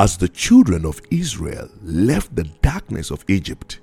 [0.00, 3.80] As the children of Israel left the darkness of Egypt,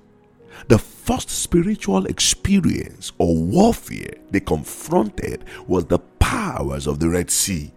[0.66, 7.70] the first spiritual experience or warfare they confronted was the powers of the Red Sea.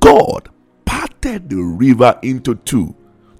[0.00, 0.48] God
[0.86, 2.96] parted the river into two,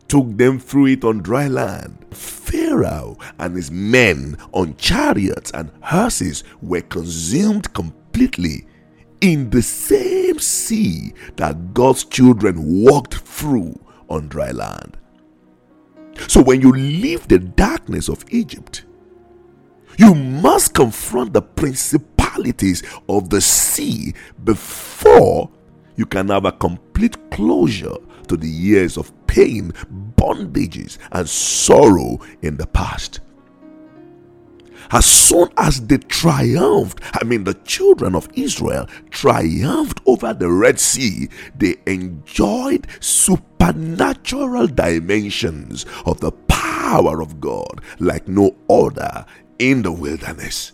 [0.06, 2.06] took them through it on dry land.
[2.12, 8.68] Pharaoh and his men on chariots and horses were consumed completely
[9.20, 13.78] in the same sea that God's children walked through
[14.08, 14.96] on dry land.
[16.28, 18.84] So when you leave the darkness of Egypt,
[19.98, 24.14] you must confront the principalities of the sea
[24.44, 25.50] before
[25.96, 27.96] you can have a complete closure
[28.28, 29.72] to the years of pain,
[30.16, 33.20] bondages, and sorrow in the past.
[34.90, 40.78] As soon as they triumphed, I mean, the children of Israel triumphed over the Red
[40.78, 49.24] Sea, they enjoyed supernatural dimensions of the power of God like no other
[49.58, 50.72] in the wilderness.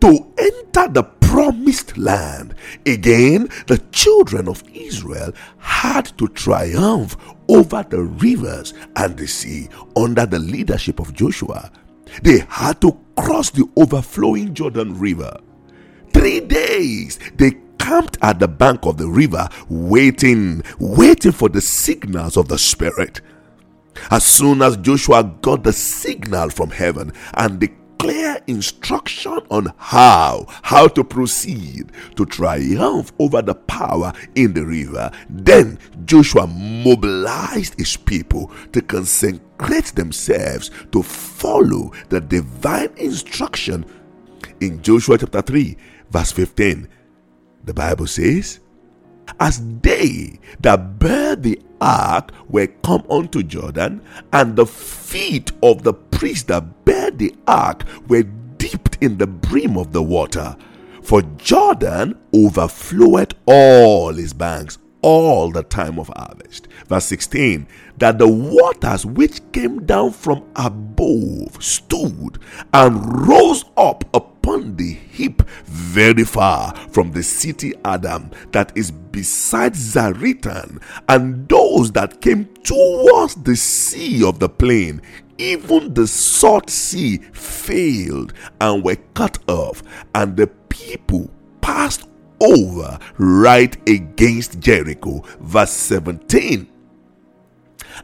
[0.00, 1.02] To enter the
[1.38, 2.56] promised land.
[2.84, 10.26] Again, the children of Israel had to triumph over the rivers and the sea under
[10.26, 11.70] the leadership of Joshua.
[12.24, 15.38] They had to cross the overflowing Jordan River.
[16.12, 22.36] Three days they camped at the bank of the river, waiting, waiting for the signals
[22.36, 23.20] of the Spirit.
[24.10, 30.46] As soon as Joshua got the signal from heaven and the clear instruction on how
[30.62, 35.10] how to proceed to triumph over the power in the river.
[35.28, 43.84] Then joshua mobilized his people to consecrate themselves to follow the divine instruction.
[44.60, 45.76] In joshua chapter 3
[46.10, 46.88] verse 15
[47.64, 48.60] the bible says
[49.40, 54.02] as they that bear the ark were come unto Jordan,
[54.32, 56.77] and the feet of the priests that
[57.10, 58.24] the ark were
[58.58, 60.56] dipped in the brim of the water.
[61.02, 66.68] For Jordan overflowed all his banks all the time of harvest.
[66.86, 67.66] Verse 16
[67.98, 72.38] that the waters which came down from above stood
[72.72, 79.74] and rose up upon the heap very far from the city Adam that is beside
[79.74, 85.02] Zaretan, and those that came towards the sea of the plain
[85.38, 89.82] even the salt sea failed and were cut off,
[90.14, 92.08] and the people passed
[92.40, 95.22] over right against Jericho.
[95.40, 96.68] Verse 17.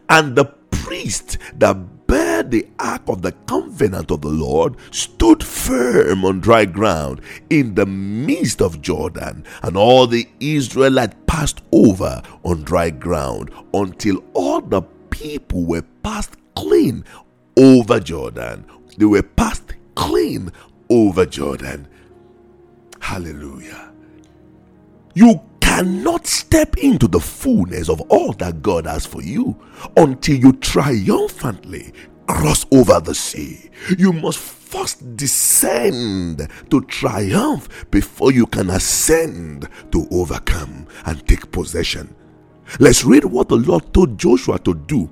[0.09, 6.25] And the priest that bare the ark of the covenant of the Lord stood firm
[6.25, 7.21] on dry ground
[7.51, 14.23] in the midst of Jordan, and all the Israelites passed over on dry ground until
[14.35, 17.05] all the people were passed clean
[17.57, 18.65] over Jordan.
[18.97, 20.53] They were passed clean
[20.89, 21.89] over Jordan.
[23.01, 23.93] Hallelujah.
[25.15, 29.57] You cannot step into the fullness of all that God has for you
[29.97, 31.93] until you triumphantly
[32.27, 33.71] cross over the sea.
[33.99, 42.15] You must first descend to triumph before you can ascend to overcome and take possession.
[42.81, 45.11] Let's read what the Lord told Joshua to do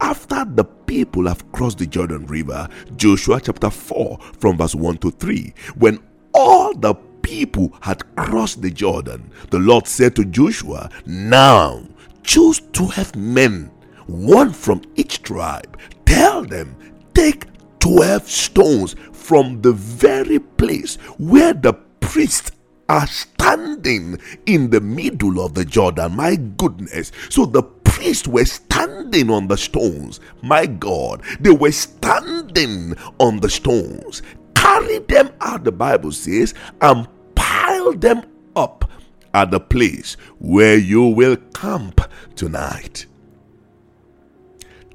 [0.00, 2.68] after the people have crossed the Jordan River.
[2.96, 5.54] Joshua chapter 4, from verse 1 to 3.
[5.76, 5.98] When
[6.34, 11.86] all the people had crossed the Jordan, the Lord said to Joshua, Now
[12.22, 13.70] choose 12 men,
[14.06, 15.78] one from each tribe.
[16.04, 16.76] Tell them,
[17.14, 17.46] Take
[17.80, 22.52] 12 stones from the very place where the priests
[22.88, 26.16] are standing in the middle of the Jordan.
[26.16, 27.12] My goodness.
[27.28, 30.20] So the priests were standing on the stones.
[30.42, 34.22] My God, they were standing on the stones.
[34.54, 38.22] Carry them out, the Bible says, and pile them
[38.54, 38.90] up
[39.34, 42.00] at the place where you will camp
[42.36, 43.06] tonight.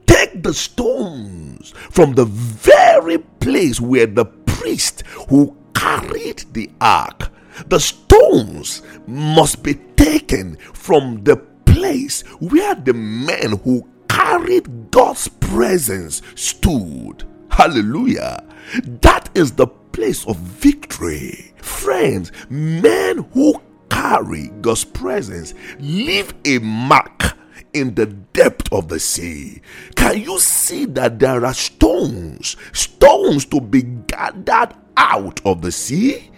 [0.06, 7.30] Take the stones from the very place where the priest who carried the ark,
[7.68, 11.38] the stones must be taken from the
[11.75, 17.25] place where the men who carried God's presence stood.
[17.51, 18.42] Hallelujah.
[19.01, 21.54] That is the place of victory.
[21.57, 27.38] Friends, men who carry God's presence leave a mark
[27.74, 29.62] in the depth of the sea.
[29.98, 36.31] Can you see that there are stones, stones to be gathered out of the sea?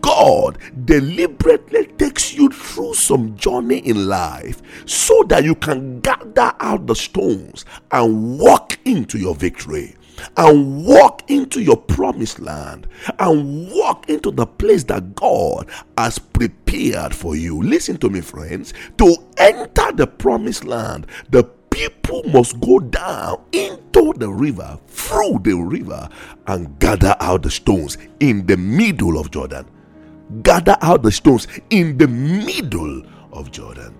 [0.00, 6.86] God deliberately takes you through some journey in life so that you can gather out
[6.86, 9.96] the stones and walk into your victory
[10.36, 12.86] and walk into your promised land
[13.18, 17.62] and walk into the place that God has prepared for you.
[17.62, 18.74] Listen to me, friends.
[18.98, 25.54] To enter the promised land, the people must go down into the river, through the
[25.54, 26.08] river,
[26.46, 29.66] and gather out the stones in the middle of Jordan.
[30.42, 33.94] Gather out the stones in the middle of Jordan.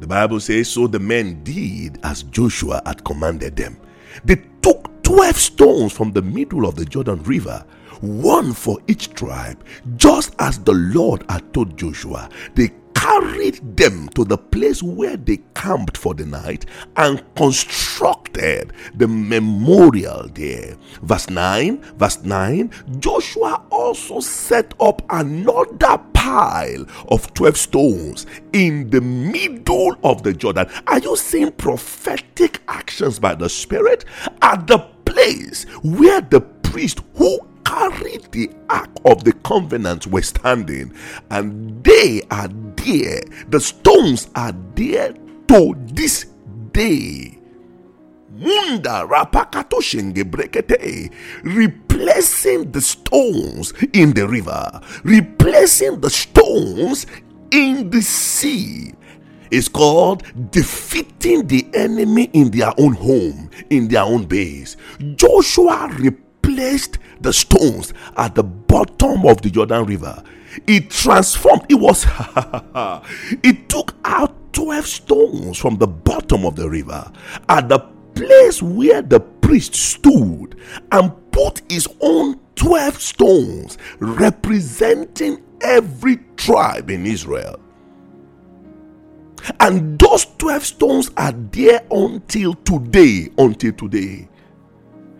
[0.00, 3.78] The Bible says, So the men did as Joshua had commanded them.
[4.24, 7.64] They took 12 stones from the middle of the Jordan River,
[8.00, 9.64] one for each tribe,
[9.96, 12.28] just as the Lord had told Joshua.
[12.54, 12.70] They
[13.26, 20.28] carried them to the place where they camped for the night and constructed the memorial
[20.34, 20.76] there.
[21.02, 29.00] Verse 9, verse 9 Joshua also set up another pile of 12 stones in the
[29.00, 30.68] middle of the Jordan.
[30.86, 34.04] Are you seeing prophetic actions by the Spirit
[34.42, 40.94] at the place where the priest who carried the ark of the covenant were standing,
[41.30, 43.22] and they are there.
[43.48, 45.12] The stones are there
[45.48, 46.26] to this
[46.72, 47.38] day.
[48.30, 57.06] Munda rapakato shenge brekete, replacing the stones in the river, replacing the stones
[57.50, 58.92] in the sea.
[59.50, 64.76] It's called defeating the enemy in their own home, in their own base.
[65.14, 66.25] Joshua replaced
[66.56, 70.22] the stones at the bottom of the Jordan River.
[70.66, 72.06] It transformed, it was,
[73.42, 77.10] it took out 12 stones from the bottom of the river
[77.48, 77.78] at the
[78.14, 80.58] place where the priest stood
[80.92, 87.60] and put his own 12 stones representing every tribe in Israel.
[89.60, 93.30] And those 12 stones are there until today.
[93.38, 94.28] Until today.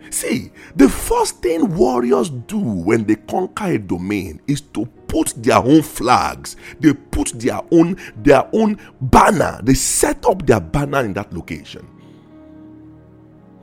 [0.09, 5.57] See, the first thing warriors do when they conquer a domain is to put their
[5.57, 6.55] own flags.
[6.79, 9.59] They put their own their own banner.
[9.63, 11.87] They set up their banner in that location.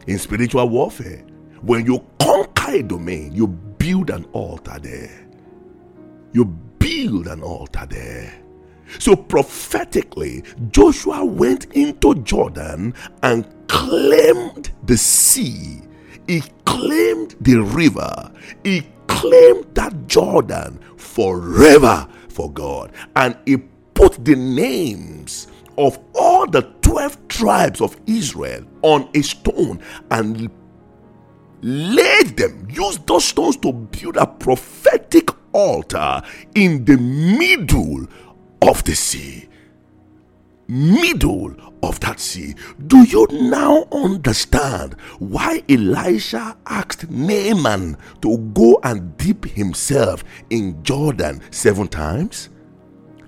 [0.07, 1.25] In spiritual warfare,
[1.63, 5.27] when you conquer a domain, you build an altar there.
[6.33, 8.35] You build an altar there.
[8.99, 15.81] So prophetically, Joshua went into Jordan and claimed the sea
[16.27, 18.31] he claimed the river.
[18.63, 22.93] He claimed that Jordan forever for God.
[23.17, 23.59] And he
[23.95, 25.49] put the names
[25.79, 29.81] of all the 12 tribes of Israel on a stone
[30.11, 30.51] and
[31.63, 36.23] laid them, used those stones to build a prophetic altar
[36.55, 38.07] in the middle
[38.63, 39.49] of the sea
[40.69, 42.55] middle of that sea.
[42.87, 51.43] Do you now understand why Elisha asked Naaman to go and dip himself in Jordan
[51.51, 52.49] seven times?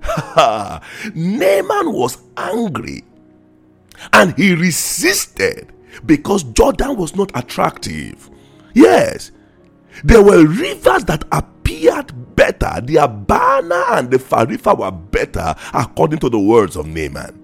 [1.15, 3.03] Naaman was angry
[4.13, 5.73] and he resisted
[6.05, 8.29] because Jordan was not attractive.
[8.73, 9.31] Yes,
[10.03, 12.79] there were rivers that appeared better.
[12.81, 17.43] The Abana and the Pharpar were better according to the words of Naaman.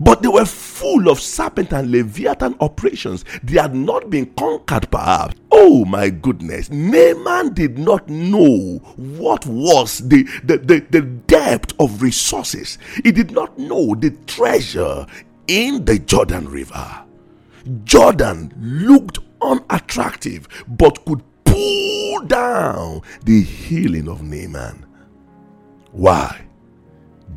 [0.00, 3.24] But they were full of serpent and leviathan operations.
[3.42, 5.34] They had not been conquered, perhaps.
[5.50, 6.70] Oh my goodness.
[6.70, 12.78] Naaman did not know what was the, the, the, the depth of resources.
[13.02, 15.06] He did not know the treasure
[15.46, 17.04] in the Jordan River.
[17.84, 21.87] Jordan looked unattractive but could pull
[22.26, 24.84] down the healing of Naaman.
[25.92, 26.47] Why?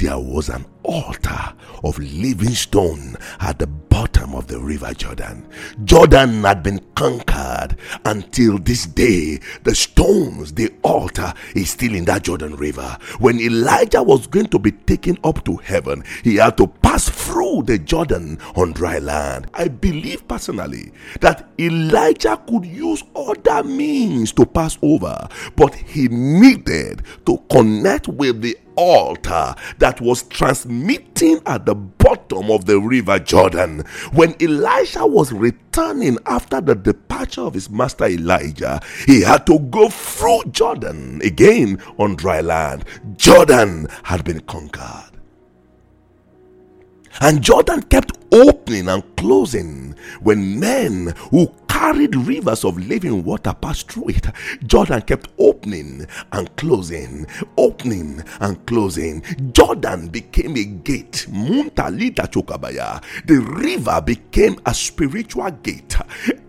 [0.01, 1.53] There was an altar
[1.83, 5.47] of living stone at the bottom of the river Jordan.
[5.83, 9.39] Jordan had been conquered until this day.
[9.61, 12.97] The stones, the altar is still in that Jordan River.
[13.19, 17.65] When Elijah was going to be taken up to heaven, he had to pass through
[17.67, 19.51] the Jordan on dry land.
[19.53, 27.03] I believe personally that Elijah could use other means to pass over, but he needed
[27.27, 33.81] to connect with the altar that was transmitting at the bottom of the river Jordan.
[34.11, 39.89] When Elisha was returning after the departure of his master Elijah, he had to go
[39.89, 42.85] through Jordan again on dry land.
[43.17, 45.11] Jordan had been conquered.
[47.19, 51.47] And Jordan kept opening and closing when men who
[51.81, 54.27] carried rivers of living water passed through it.
[54.67, 57.25] Jordan kept opening and closing,
[57.57, 59.23] opening and closing.
[59.51, 61.25] Jordan became a gate.
[61.31, 63.01] Muntalita Chokabaya.
[63.25, 65.95] The river became a spiritual gate,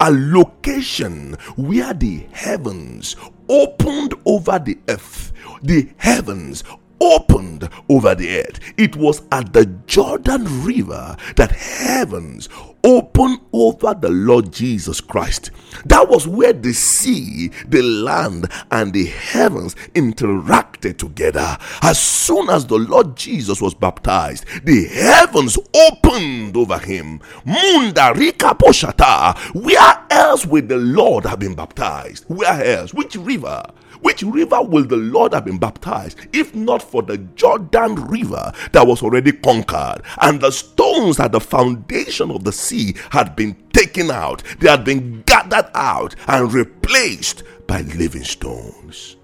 [0.01, 3.17] a location where the heavens
[3.49, 5.33] opened over the earth.
[5.63, 6.63] The heavens
[7.03, 8.61] opened over the earth.
[8.77, 12.49] It was at the Jordan River that heavens
[12.85, 15.51] opened over the Lord Jesus Christ.
[15.85, 21.59] That was where the sea, the land, and the heavens interacted together.
[21.83, 27.21] As soon as the Lord Jesus was baptized, the heavens opened over him.
[27.45, 29.37] Munda Rika Poshata.
[29.55, 32.25] Where else would the Lord have been baptized?
[32.29, 32.95] Where else?
[32.95, 33.63] Which river?
[34.03, 38.87] Which river will the Lord have been baptized if not for the Jordan River that
[38.87, 44.11] was already conquered and the stones at the foundation of the sea had been taken
[44.11, 44.43] out?
[44.59, 49.17] They had been gathered out and replaced by living stones.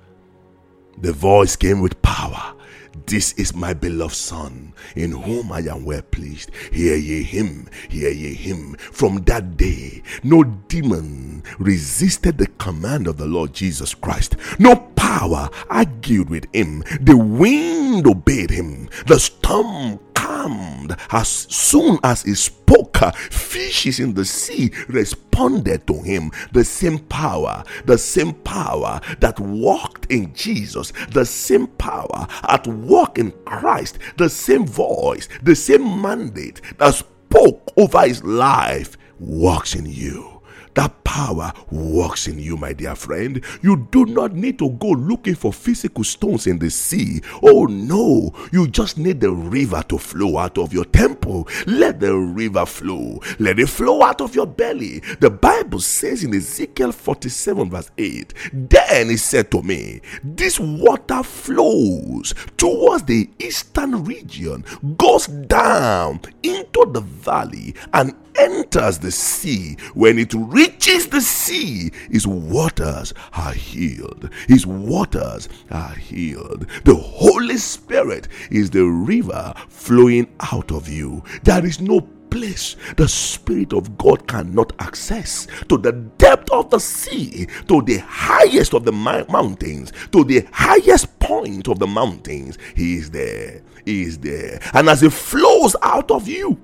[0.98, 2.54] The voice came with power
[3.06, 6.50] this is my beloved Son, in whom I am well pleased.
[6.72, 8.74] Hear ye him, hear ye him.
[8.74, 11.27] From that day, no demon
[11.58, 14.36] resisted the command of the Lord Jesus Christ.
[14.58, 16.84] No power argued with him.
[17.00, 18.88] The wind obeyed him.
[19.06, 22.58] The storm calmed as soon as he spoke.
[23.30, 26.32] Fishes in the sea responded to him.
[26.52, 33.18] The same power, the same power that walked in Jesus, the same power at work
[33.18, 39.86] in Christ, the same voice, the same mandate that spoke over his life walks in
[39.86, 40.27] you.
[40.78, 43.44] That power works in you, my dear friend.
[43.62, 47.20] You do not need to go looking for physical stones in the sea.
[47.42, 51.48] Oh no, you just need the river to flow out of your temple.
[51.66, 53.20] Let the river flow.
[53.40, 55.00] Let it flow out of your belly.
[55.18, 61.24] The Bible says in Ezekiel 47, verse 8, Then he said to me, This water
[61.24, 64.64] flows towards the eastern region,
[64.96, 70.67] goes down into the valley, and enters the sea, when it reaches
[71.10, 74.30] the sea, his waters are healed.
[74.46, 76.66] His waters are healed.
[76.84, 81.22] The Holy Spirit is the river flowing out of you.
[81.42, 86.78] There is no place the Spirit of God cannot access, to the depth of the
[86.78, 92.58] sea, to the highest of the mountains, to the highest point of the mountains.
[92.74, 93.62] He is there.
[93.84, 94.60] He is there.
[94.74, 96.58] And as it flows out of you,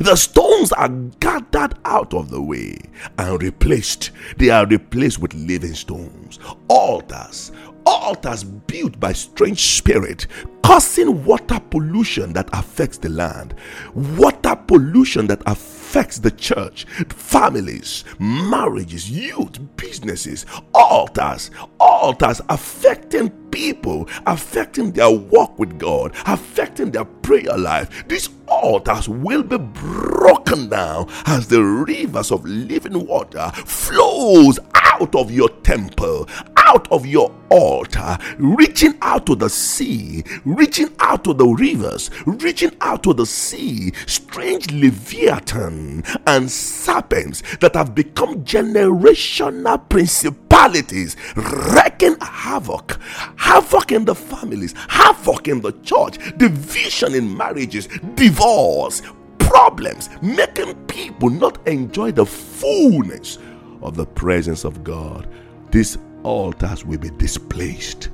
[0.00, 0.88] the stones are
[1.20, 2.76] gathered out of the way
[3.18, 4.10] and replaced.
[4.36, 6.38] They are replaced with living stones.
[6.68, 7.52] Altars,
[7.86, 10.26] altars built by strange spirit
[10.62, 13.54] causing water pollution that affects the land
[13.94, 24.90] water pollution that affects the church families marriages youth businesses altars altars affecting people affecting
[24.92, 28.06] their walk with god affecting their prayer life.
[28.06, 34.58] These altars will be broken down as the rivers of living water flows
[34.94, 36.28] out of your temple
[36.64, 42.72] out of your altar, reaching out to the sea, reaching out to the rivers, reaching
[42.80, 52.98] out to the sea, strange leviathan and serpents that have become generational principalities, wreaking havoc,
[53.36, 59.02] havoc in the families, havoc in the church, division in marriages, divorce,
[59.38, 63.38] problems, making people not enjoy the fullness
[63.84, 65.28] of the presence of God.
[65.70, 68.08] these altars will be displaced,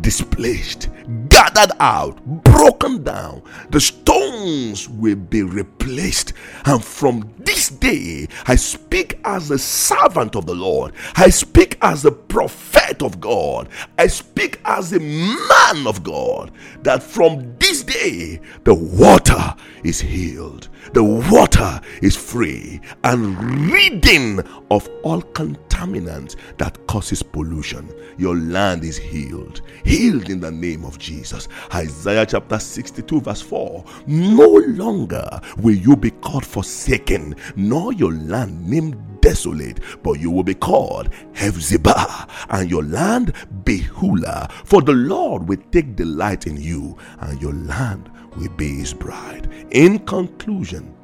[0.00, 0.88] displaced,
[1.28, 3.42] gathered out, broken down.
[3.70, 6.32] The stones will be replaced.
[6.66, 7.22] And from
[7.64, 10.92] this day, I speak as a servant of the Lord.
[11.16, 13.68] I speak as a prophet of God.
[13.98, 16.50] I speak as a man of God.
[16.82, 24.40] That from this day, the water is healed the water is free and ridding
[24.70, 27.92] of all contaminants that causes pollution.
[28.16, 31.48] Your land is healed, healed in the name of Jesus.
[31.74, 33.84] Isaiah chapter 62, verse 4.
[34.06, 40.42] No longer will you be called forsaken, nor your land named desolate, but you will
[40.42, 43.32] be called Hephzibah, and your land
[43.64, 44.50] Beulah.
[44.64, 49.48] For the Lord will take delight in you, and your land will be his bride.
[49.70, 50.94] In conclusion,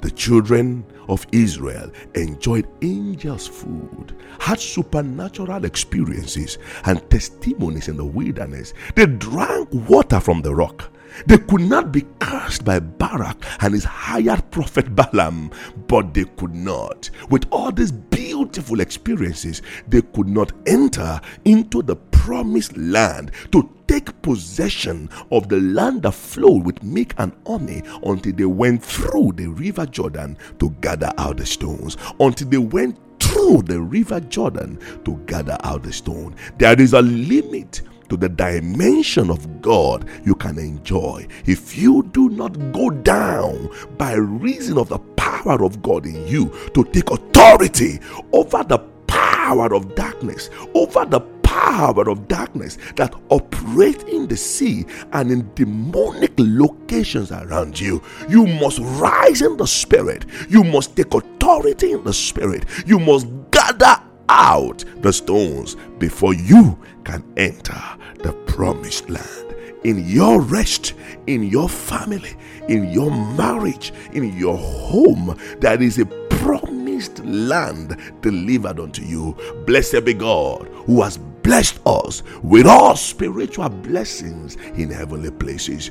[0.00, 8.74] the children of Israel enjoyed angels' food, had supernatural experiences and testimonies in the wilderness.
[8.94, 10.90] They drank water from the rock.
[11.26, 15.50] They could not be cursed by Barak and his hired prophet Balaam,
[15.86, 17.10] but they could not.
[17.30, 24.22] With all these beautiful experiences, they could not enter into the promised land to take
[24.22, 29.46] possession of the land that flowed with milk and honey until they went through the
[29.46, 31.96] river Jordan to gather out the stones.
[32.18, 36.34] Until they went through the river Jordan to gather out the stone.
[36.58, 42.28] There is a limit to the dimension of God you can enjoy if you do
[42.28, 44.98] not go down by reason of the
[45.44, 47.98] power of God in you to take authority
[48.32, 54.86] over the power of darkness, over the power of darkness that operate in the sea
[55.12, 58.02] and in demonic locations around you.
[58.28, 60.24] You must rise in the spirit.
[60.48, 62.64] You must take authority in the spirit.
[62.86, 67.82] You must gather out the stones before you can enter
[68.22, 69.54] the promised land.
[69.84, 70.94] In your rest,
[71.26, 72.36] in your family,
[72.68, 79.36] in your marriage, in your home, there is a promised land delivered unto you.
[79.66, 85.90] Blessed be God who has blessed us with all spiritual blessings in heavenly places.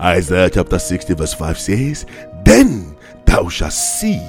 [0.00, 2.06] Isaiah chapter 60, verse 5 says,
[2.44, 4.20] Then thou shalt see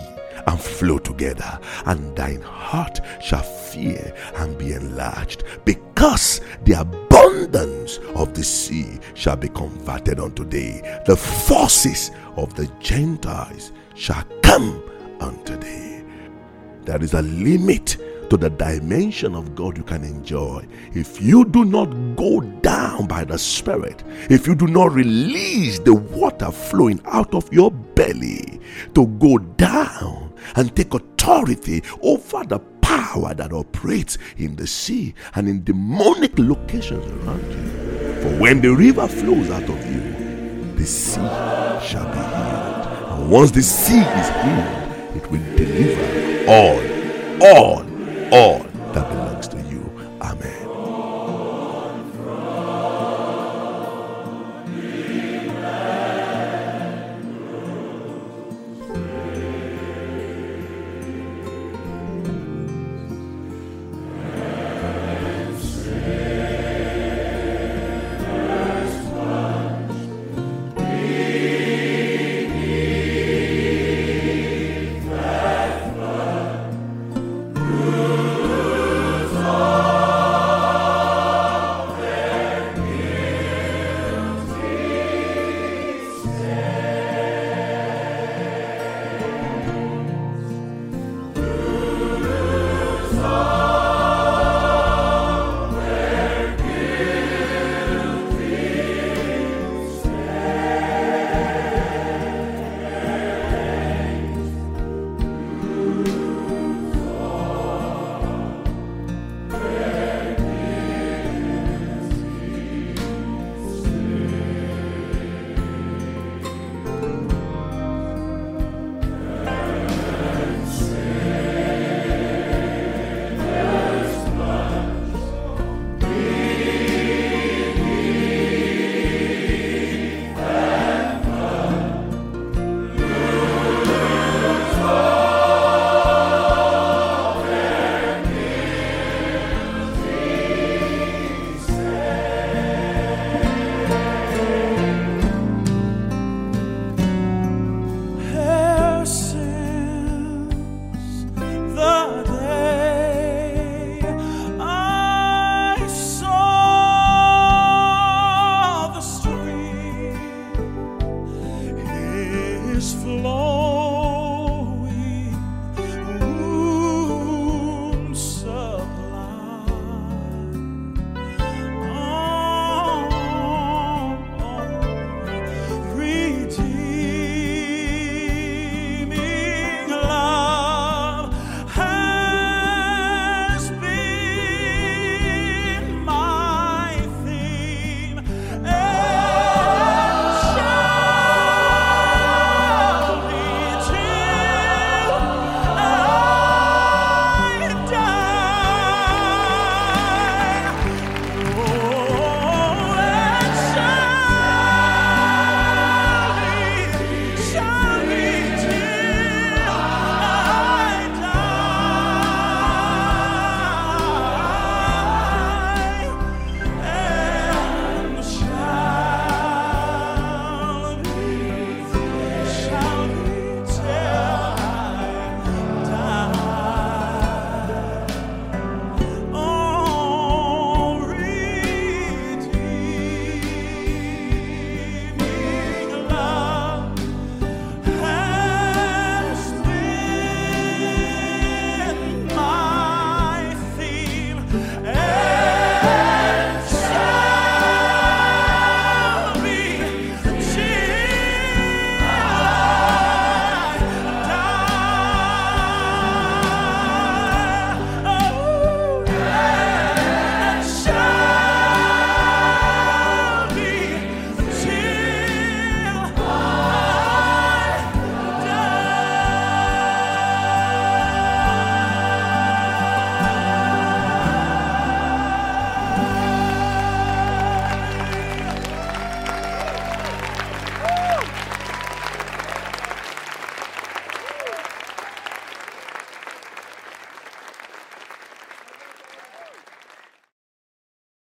[0.48, 8.34] and flow together, and thine heart shall fear and be enlarged, because the abundance of
[8.34, 10.81] the sea shall be converted unto thee.
[11.05, 14.84] The forces of the Gentiles shall come
[15.19, 16.03] unto thee.
[16.86, 17.98] There is a limit
[18.29, 20.65] to the dimension of God you can enjoy.
[20.93, 25.96] If you do not go down by the Spirit, if you do not release the
[25.96, 28.60] water flowing out of your belly
[28.93, 35.48] to go down and take authority over the power that operates in the sea and
[35.48, 38.22] in demonic locations around you.
[38.22, 41.22] For when the river flows out of you, the sea
[41.86, 43.19] shall be healed.
[43.19, 46.79] And once the sea is healed, it will deliver all,
[47.41, 47.89] all
[48.31, 48.60] all
[48.93, 49.28] that belongs